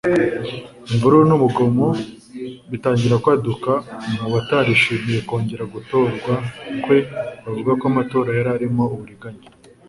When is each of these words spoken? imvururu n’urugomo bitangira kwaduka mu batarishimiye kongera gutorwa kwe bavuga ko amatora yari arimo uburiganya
imvururu 0.91 1.23
n’urugomo 1.29 1.87
bitangira 2.71 3.15
kwaduka 3.23 3.71
mu 4.19 4.27
batarishimiye 4.33 5.19
kongera 5.29 5.63
gutorwa 5.75 6.33
kwe 6.83 6.97
bavuga 7.43 7.71
ko 7.79 7.83
amatora 7.91 8.29
yari 8.37 8.49
arimo 8.57 8.83
uburiganya 8.95 9.45